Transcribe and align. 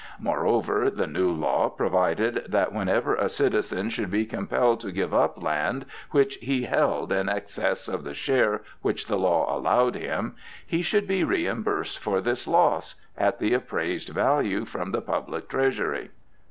Moreover, 0.19 0.89
the 0.89 1.05
new 1.05 1.29
law 1.31 1.69
provided 1.69 2.45
that, 2.47 2.73
whenever 2.73 3.13
a 3.13 3.29
citizen 3.29 3.91
should 3.91 4.09
be 4.09 4.25
compelled 4.25 4.79
to 4.79 4.91
give 4.91 5.13
up 5.13 5.39
land 5.43 5.85
which 6.09 6.37
he 6.37 6.63
held 6.63 7.11
in 7.11 7.29
excess 7.29 7.87
of 7.87 8.03
the 8.03 8.15
share 8.15 8.63
which 8.81 9.05
the 9.05 9.19
law 9.19 9.55
allowed 9.55 9.93
him, 9.93 10.35
he 10.65 10.81
should 10.81 11.07
be 11.07 11.23
reimbursed 11.23 11.99
for 11.99 12.19
this 12.19 12.47
loss, 12.47 12.95
at 13.15 13.37
the 13.37 13.53
appraised 13.53 14.09
value, 14.09 14.65
from 14.65 14.89
the 14.91 15.01
public 15.01 15.47
treasury. 15.47 16.09